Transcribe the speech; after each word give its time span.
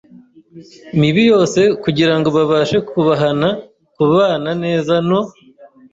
mibi 0.99 1.21
yose 1.31 1.59
kugira 1.83 2.13
ngo 2.17 2.29
babashe 2.37 2.77
kubahana, 2.89 3.49
kubana 3.95 4.51
neza 4.63 4.93
no 5.07 5.19